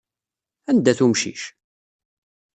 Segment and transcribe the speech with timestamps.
[0.69, 1.41] Anda-t umcic?